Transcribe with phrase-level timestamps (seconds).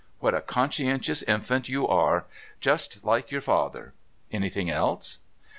[0.19, 2.25] What a conscientious infant you are.
[2.59, 3.93] Just like your father.
[4.33, 5.19] Anything else?"